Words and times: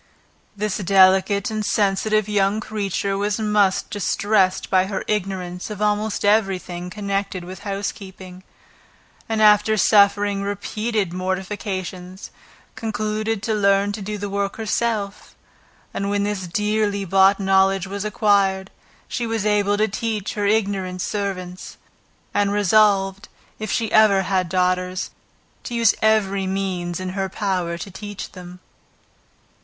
This 0.57 0.79
delicate 0.79 1.51
and 1.51 1.63
sensitive 1.63 2.27
young 2.27 2.59
creature 2.59 3.15
was 3.19 3.37
much 3.39 3.87
distressed 3.91 4.67
by 4.71 4.87
her 4.87 5.03
ignorance 5.05 5.69
of 5.69 5.79
almost 5.79 6.25
every 6.25 6.57
thing 6.57 6.89
connected 6.89 7.43
with 7.43 7.59
housekeeping; 7.59 8.41
and 9.29 9.43
after 9.43 9.77
suffering 9.77 10.41
repeated 10.41 11.13
mortifications, 11.13 12.31
concluded 12.73 13.43
to 13.43 13.53
learn 13.53 13.91
to 13.91 14.01
do 14.01 14.17
the 14.17 14.27
work 14.27 14.55
herself; 14.55 15.35
and 15.93 16.09
when 16.09 16.23
this 16.23 16.47
dearly 16.47 17.05
bought 17.05 17.39
knowledge 17.39 17.85
was 17.85 18.03
acquired, 18.03 18.71
she 19.07 19.27
was 19.27 19.45
able 19.45 19.77
to 19.77 19.87
teach 19.87 20.33
her 20.33 20.47
ignorant 20.47 20.99
servants; 20.99 21.77
and 22.33 22.51
resolved, 22.51 23.29
if 23.59 23.79
ever 23.91 24.23
she 24.23 24.27
had 24.27 24.49
daughters, 24.49 25.11
to 25.63 25.75
use 25.75 25.93
every 26.01 26.47
means 26.47 26.99
in 26.99 27.09
her 27.09 27.29
power 27.29 27.77
to 27.77 27.91
teach 27.91 28.31
them. 28.31 28.59